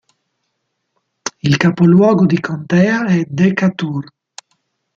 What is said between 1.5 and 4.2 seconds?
capoluogo di contea è Decatur.